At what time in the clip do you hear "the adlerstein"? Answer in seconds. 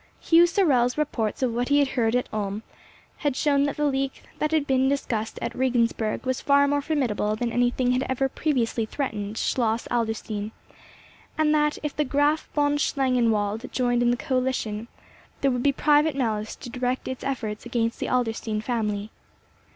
17.99-18.59